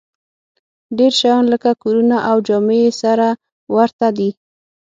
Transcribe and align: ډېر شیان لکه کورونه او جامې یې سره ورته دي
ډېر 0.97 1.13
شیان 1.19 1.43
لکه 1.53 1.69
کورونه 1.83 2.17
او 2.29 2.37
جامې 2.47 2.77
یې 2.85 2.91
سره 3.01 3.27
ورته 3.75 4.07
دي 4.17 4.29